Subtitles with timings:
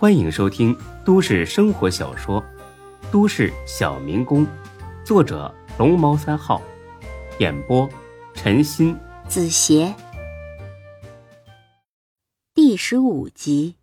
[0.00, 0.74] 欢迎收听
[1.04, 2.42] 都市生活小说
[3.12, 4.46] 《都市小民工》，
[5.04, 6.62] 作者龙猫三号，
[7.38, 7.86] 演播
[8.32, 9.94] 陈鑫、子邪，
[12.54, 13.74] 第十五集。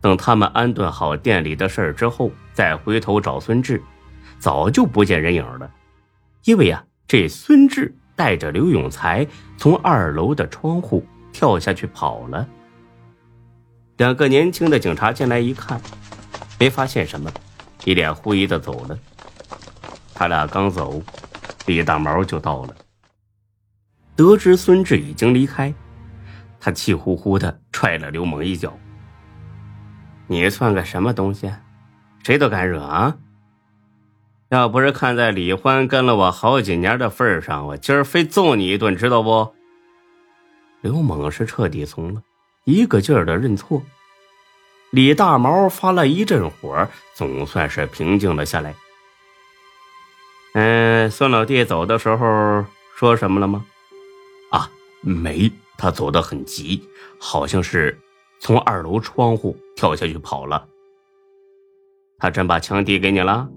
[0.00, 3.82] 等他们安顿好店里的事儿之后，再回头找孙志，
[4.38, 5.68] 早就不见人影了。
[6.44, 12.48] 因为啊，这孙志带着刘永才从二楼的窗户跳下去跑了。
[13.96, 15.80] 两个年轻的警察进来一看，
[16.58, 17.30] 没发现什么，
[17.84, 18.98] 一脸狐疑的走了。
[20.14, 21.02] 他俩刚走，
[21.66, 22.74] 李大毛就到了。
[24.14, 25.72] 得知孙志已经离开，
[26.60, 28.76] 他气呼呼的踹了刘猛一脚。
[30.26, 31.50] 你算个什么东西？
[32.22, 33.16] 谁都敢惹啊！
[34.48, 39.54] 要不是看在李欢跟了我好几年的份上，我今儿非揍你一顿，知道不？
[40.82, 42.22] 刘猛是彻底怂了，
[42.66, 43.80] 一个劲儿的认错。
[44.90, 48.74] 李大毛发了一阵火，总算是平静了下来。
[50.54, 52.64] 嗯，孙老弟走的时候
[52.96, 53.64] 说什么了吗？
[54.50, 54.68] 啊，
[55.00, 56.86] 没，他走得很急，
[57.18, 57.98] 好像是。
[58.38, 60.68] 从二楼窗户跳下去跑了。
[62.18, 63.48] 他真把枪递给你了？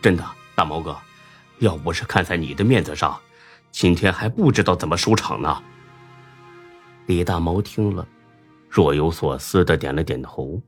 [0.00, 0.96] 真的，大毛哥，
[1.58, 3.20] 要不是看在你的面子上，
[3.70, 5.62] 今天还不知道怎么收场呢。
[7.12, 8.08] 李大毛听了，
[8.70, 10.58] 若有所思的点了点头。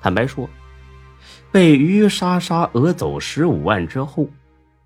[0.00, 0.48] 坦白说，
[1.52, 4.26] 被于莎莎讹走十五万之后，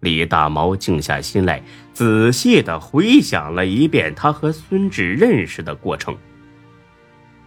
[0.00, 1.62] 李大毛静下心来，
[1.94, 6.18] 仔细的回想了一遍他和孙志认识的过程。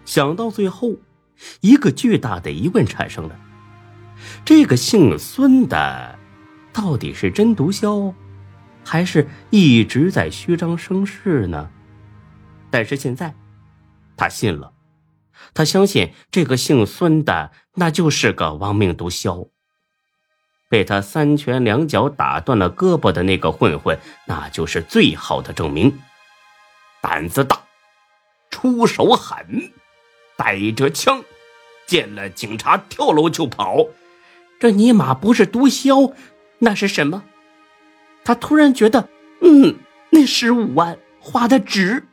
[0.06, 0.94] 想到最后，
[1.60, 3.38] 一个巨大的疑问产生了：
[4.46, 6.18] 这个姓孙的，
[6.72, 8.14] 到底是真毒枭，
[8.86, 11.70] 还是一直在虚张声势呢？
[12.76, 13.34] 但是现在，
[14.18, 14.74] 他信了，
[15.54, 19.48] 他相信这个姓孙的那就是个亡命毒枭。
[20.68, 25.98] 被他三拳两脚打断了胳膊的那个混混，那就是最好的证明。
[27.02, 27.62] 胆子大，
[28.50, 29.72] 出手狠。
[30.36, 31.24] 带着枪，
[31.88, 33.88] 见了警察跳楼就跑，
[34.60, 36.14] 这尼玛不是毒枭，
[36.60, 37.24] 那是什么？
[38.26, 39.08] 他突然觉得，
[39.40, 39.78] 嗯，
[40.10, 42.06] 那十五万花的值。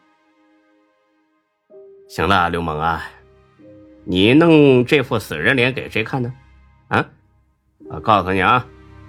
[2.13, 3.03] 行了，刘猛啊，
[4.05, 6.31] 你弄这副死人脸给谁看呢？
[6.89, 7.09] 啊，
[7.89, 8.67] 我告诉你啊，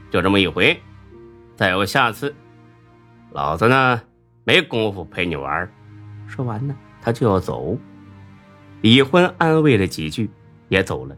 [0.09, 0.81] 就这么一回，
[1.57, 2.33] 再有下次，
[3.31, 4.01] 老子呢
[4.45, 5.69] 没工夫陪你玩。
[6.27, 7.77] 说完呢，他就要走。
[8.79, 10.31] 李欢安慰了几句，
[10.69, 11.13] 也走了。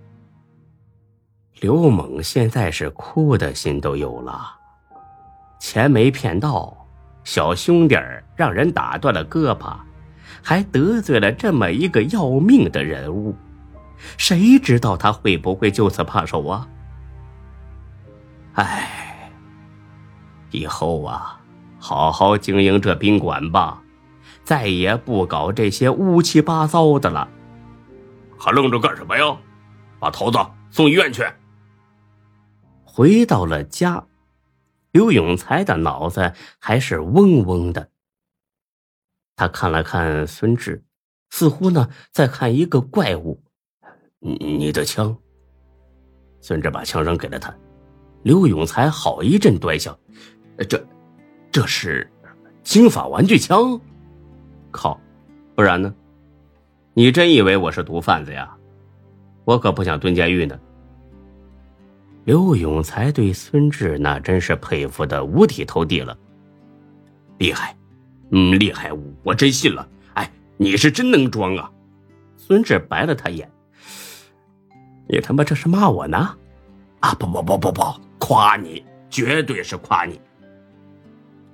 [1.60, 4.42] 刘猛现在是哭的心都有了，
[5.60, 6.88] 钱没骗到，
[7.24, 7.96] 小兄弟
[8.36, 9.78] 让人打断了胳膊，
[10.44, 13.36] 还得罪了这么一个要命的人物，
[14.18, 16.68] 谁知道他会不会就此罢手啊？
[18.54, 19.32] 哎，
[20.52, 21.40] 以后啊，
[21.78, 23.82] 好好经营这宾馆吧，
[24.44, 27.28] 再也不搞这些乌七八糟的了。
[28.38, 29.38] 还愣着干什么呀？
[30.00, 30.38] 把头子
[30.70, 31.26] 送医院去。
[32.84, 34.04] 回到了家，
[34.92, 37.90] 刘永才的脑子还是嗡嗡的。
[39.36, 40.84] 他看了看孙志，
[41.30, 43.42] 似乎呢在看一个怪物。
[44.20, 45.16] 你的枪。
[46.42, 47.56] 孙志把枪扔给了他。
[48.24, 49.96] 刘永才好一阵端详，
[50.68, 50.84] 这，
[51.52, 52.12] 这是
[52.64, 53.80] 金法玩具枪。
[54.72, 55.00] 靠，
[55.56, 55.94] 不然呢？
[56.94, 58.56] 你真以为我是毒贩子呀？
[59.44, 60.60] 我可不想蹲监狱呢。
[62.24, 66.18] 刘永才对孙志那真是佩服的五体投地了，
[67.38, 67.78] 厉害，
[68.32, 68.92] 嗯，厉害，
[69.24, 69.88] 我真信了。
[70.14, 71.72] 哎，你是真能装啊！
[72.38, 73.52] 孙志白了他一眼，
[75.08, 76.36] 你他妈这是骂我呢？
[77.00, 77.82] 啊，不不不不不，
[78.20, 80.20] 夸你，绝对是夸你。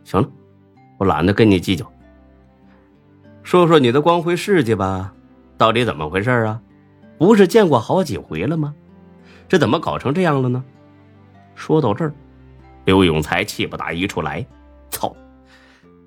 [0.04, 0.30] 行了，
[0.98, 1.90] 我懒得跟你计较。
[3.44, 5.14] 说说你的光辉事迹吧。
[5.58, 6.62] 到底怎么回事啊？
[7.18, 8.74] 不是见过好几回了吗？
[9.48, 10.64] 这怎么搞成这样了呢？
[11.54, 12.14] 说到这儿，
[12.86, 14.46] 刘永才气不打一处来。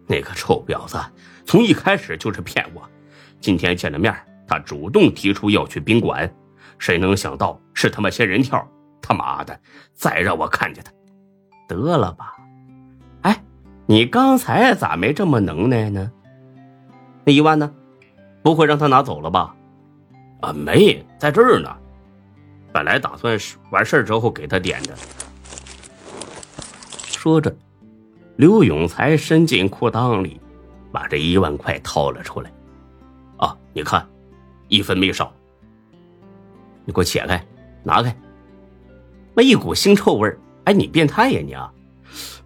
[0.07, 0.99] 那个臭婊子
[1.45, 2.83] 从一开始就是骗我。
[3.41, 4.15] 今天见了面，
[4.47, 6.33] 他主动提出要去宾馆，
[6.79, 8.67] 谁能想到是他妈仙人跳？
[9.03, 9.61] 他妈的！
[9.93, 10.91] 再让我看见他，
[11.69, 12.35] 得了吧！
[13.21, 13.45] 哎，
[13.85, 16.11] 你刚才咋没这么能耐呢？
[17.23, 17.71] 那一万呢？
[18.43, 19.55] 不会让他拿走了吧？
[20.41, 21.69] 啊，没在这儿呢。
[22.73, 23.39] 本来打算
[23.71, 24.95] 完事儿之后给他点的。
[27.07, 27.55] 说着，
[28.37, 30.41] 刘永才伸进裤裆里，
[30.91, 32.53] 把这一万块掏了出来。
[33.37, 34.07] 啊，你看，
[34.69, 35.33] 一分没少。
[36.85, 37.45] 你给我切开，
[37.83, 38.15] 拿开。
[39.35, 41.73] 那一股腥臭味儿，哎，你变态呀你啊！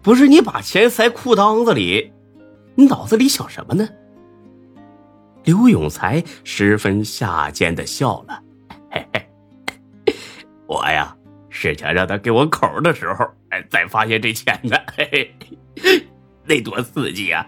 [0.01, 2.11] 不是你把钱塞裤裆子里，
[2.75, 3.87] 你脑子里想什么呢？
[5.43, 8.41] 刘永才十分下贱的笑了，
[8.91, 10.15] 嘿嘿，
[10.67, 11.15] 我呀
[11.49, 15.35] 是想让他给我口的时候，哎，再发现这钱呢，嘿嘿，
[16.45, 17.47] 那多刺激啊！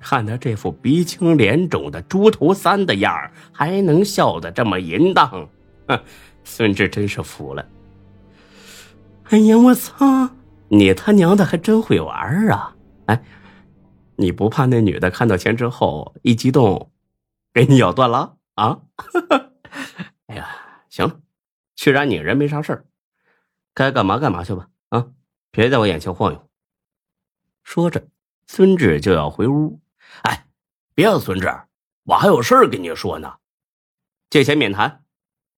[0.00, 5.48] 看他这副鼻青脸肿的猪头三的样儿，还能笑得这么淫荡，
[5.88, 6.00] 哼，
[6.44, 7.68] 孙志真是服了。
[9.24, 10.30] 哎呀，我操！
[10.68, 12.76] 你他娘的还真会玩啊！
[13.06, 13.22] 哎，
[14.16, 16.90] 你不怕那女的看到钱之后一激动，
[17.52, 18.80] 给你咬断了啊？
[20.28, 20.48] 哎呀，
[20.88, 21.20] 行了，
[21.74, 22.84] 去然你人没啥事儿，
[23.74, 25.08] 该干嘛干嘛去吧啊！
[25.50, 26.47] 别在我眼前晃悠。
[27.68, 28.02] 说着，
[28.46, 29.78] 孙志就要回屋。
[30.22, 30.46] 哎，
[30.94, 31.54] 别啊，孙志，
[32.04, 33.30] 我还有事儿跟你说呢。
[34.30, 35.04] 借钱免谈。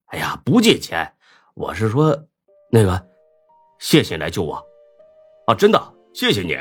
[0.06, 1.14] 哎呀，不借钱，
[1.54, 2.26] 我是说，
[2.72, 3.06] 那个，
[3.78, 4.56] 谢谢你来救我。
[5.46, 5.80] 啊，真的，
[6.12, 6.58] 谢谢你。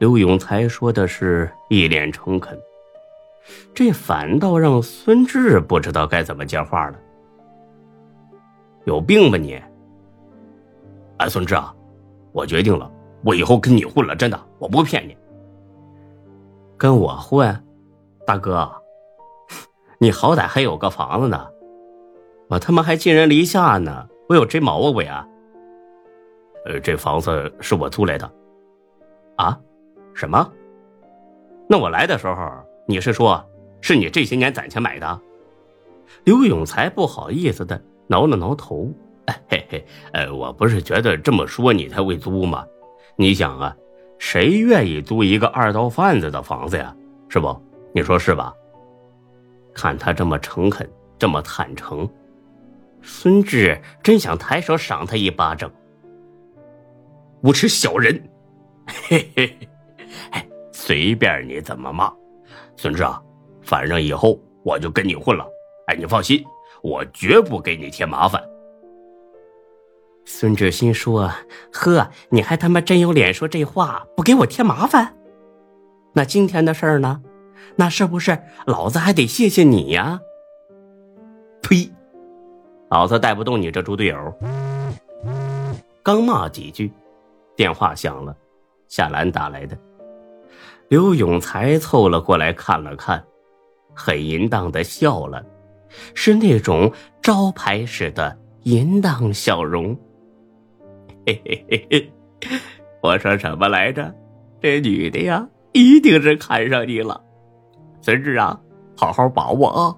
[0.00, 2.60] 刘永才说的是一脸诚恳，
[3.72, 7.00] 这反倒让孙志不知道该怎么接话了。
[8.84, 9.58] 有病吧你？
[11.16, 11.74] 哎，孙志啊，
[12.32, 15.16] 我决定了，我以后跟你混了，真的，我不骗你。
[16.76, 17.64] 跟我混，
[18.26, 18.70] 大哥，
[19.98, 21.46] 你好歹还有个房子呢，
[22.48, 25.26] 我他妈还寄人篱下呢，我有这毛病啊？
[26.64, 28.30] 呃，这房子是我租来的，
[29.36, 29.58] 啊？
[30.14, 30.50] 什么？
[31.68, 32.34] 那我来的时候，
[32.86, 33.44] 你是说，
[33.80, 35.20] 是你这些年攒钱买的？
[36.24, 38.90] 刘永才不好意思的挠了挠头，
[39.48, 42.66] 嘿嘿，呃，我不是觉得这么说你才会租吗？
[43.20, 43.76] 你想啊。
[44.18, 46.94] 谁愿意租一个二道贩子的房子呀？
[47.28, 47.58] 是不？
[47.94, 48.52] 你说是吧？
[49.74, 50.86] 看他这么诚恳，
[51.18, 52.06] 这么坦诚，
[53.00, 55.70] 孙志真想抬手赏他一巴掌。
[57.42, 58.22] 无耻小人！
[59.08, 59.56] 嘿嘿，
[60.32, 62.12] 哎，随便你怎么骂，
[62.76, 63.22] 孙志啊，
[63.62, 65.46] 反正以后我就跟你混了。
[65.86, 66.44] 哎，你放心，
[66.82, 68.42] 我绝不给你添麻烦。
[70.32, 71.30] 孙志新说
[71.70, 75.16] ：“呵，你还他妈真有脸说这话，不给我添麻烦？
[76.14, 77.20] 那今天的事儿呢？
[77.76, 80.20] 那是不是老子还得谢谢你呀？”
[81.60, 81.92] 呸！
[82.90, 84.34] 老子带不动你这猪队友。
[86.02, 86.90] 刚骂几句，
[87.56, 88.34] 电话响了，
[88.88, 89.76] 夏兰打来的。
[90.88, 93.22] 刘永才凑了过来看了看，
[93.94, 95.44] 很淫荡的笑了，
[96.14, 96.90] 是那种
[97.20, 99.98] 招牌式的淫荡笑容。
[101.26, 102.12] 嘿嘿嘿嘿，
[103.02, 104.14] 我说什么来着？
[104.60, 107.22] 这女的呀，一定是看上你了。
[108.02, 108.58] 孙志啊，
[108.96, 109.96] 好好把握啊！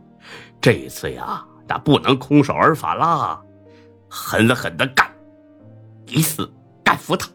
[0.60, 3.40] 这一次呀，那不能空手而返啦，
[4.08, 5.06] 狠狠的干，
[6.06, 6.48] 一次
[6.84, 7.28] 干服他。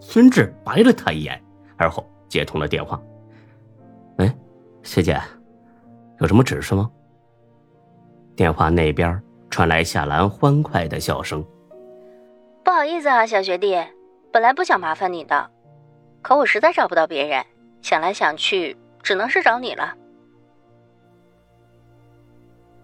[0.00, 1.40] 孙志白了他一眼，
[1.76, 3.00] 而后接通了电话。
[4.18, 4.36] 哎，
[4.82, 5.20] 学姐，
[6.20, 6.90] 有什么指示吗？
[8.36, 11.44] 电话那边传来夏兰欢快的笑声。
[12.84, 13.82] 不好意思啊，小学弟，
[14.30, 15.50] 本来不想麻烦你的，
[16.20, 17.42] 可我实在找不到别人，
[17.80, 19.96] 想来想去，只能是找你了。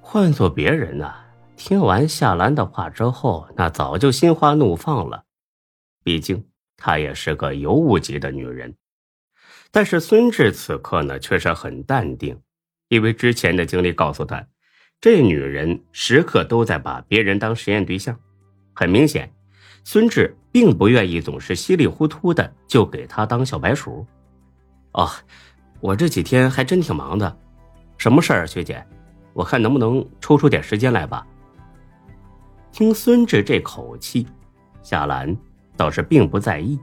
[0.00, 1.12] 换做别人呢，
[1.54, 5.24] 听完夏兰的话之后，那早就心花怒放了，
[6.02, 8.74] 毕竟她也是个尤物级的女人。
[9.70, 12.40] 但是孙志此刻呢，却是很淡定，
[12.88, 14.46] 因为之前的经历告诉他，
[14.98, 18.18] 这女人时刻都在把别人当实验对象，
[18.74, 19.30] 很明显。
[19.84, 24.06] 孙志并不愿意总是稀里糊涂的就给他当小白鼠。
[24.92, 25.08] 哦，
[25.80, 27.36] 我这几天还真挺忙的，
[27.96, 28.84] 什么事儿，学姐？
[29.32, 31.26] 我看能不能抽出点时间来吧。
[32.72, 34.26] 听孙志这口气，
[34.82, 35.36] 夏兰
[35.76, 36.78] 倒是并不在意。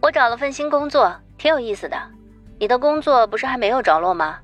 [0.00, 1.96] 我找了份新工作，挺有意思的。
[2.58, 4.38] 你的工作不是还没有着落吗？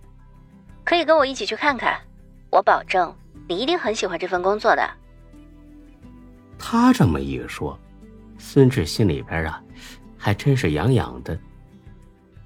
[0.85, 2.01] 可以跟我一起去看看，
[2.51, 3.15] 我保证
[3.49, 4.89] 你一定很喜欢这份工作的。
[6.59, 7.79] 他这么一说，
[8.39, 9.63] 孙志心里边啊，
[10.17, 11.39] 还真是痒痒的。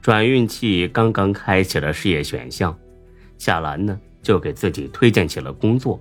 [0.00, 2.76] 转运器刚刚开启了事业选项，
[3.38, 6.00] 夏兰呢就给自己推荐起了工作，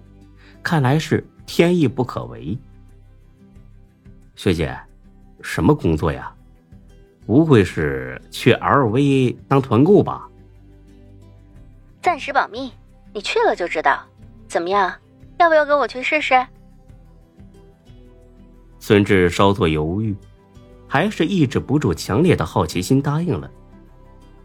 [0.62, 2.58] 看来是天意不可违。
[4.36, 4.76] 学姐，
[5.42, 6.34] 什么工作呀？
[7.28, 10.28] 不会是去 LV 当团购吧？
[12.02, 12.72] 暂时保密，
[13.14, 14.04] 你去了就知道。
[14.48, 14.94] 怎么样？
[15.38, 16.46] 要不要跟我去试试？
[18.82, 20.14] 孙志稍作犹豫，
[20.88, 23.50] 还是抑制不住强烈的好奇心，答应了。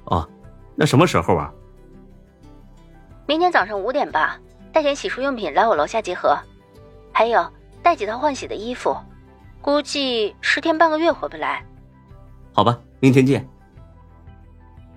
[0.04, 0.28] 哦，
[0.74, 1.50] 那什么时候啊？
[3.26, 4.38] 明天早上五点吧，
[4.74, 6.38] 带点洗漱用品来我楼下集合，
[7.12, 7.50] 还有
[7.82, 8.94] 带几套换洗的衣服，
[9.62, 11.64] 估计十天半个月回不来。
[12.52, 13.48] 好吧，明天见。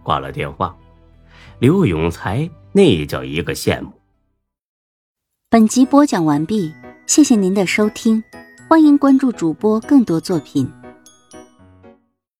[0.04, 0.76] 挂了电话，
[1.60, 3.94] 刘永才那叫一个羡慕。
[5.50, 6.74] 本集播讲完毕，
[7.08, 8.22] 谢谢您的收听，
[8.70, 10.72] 欢迎关注主播更多作品。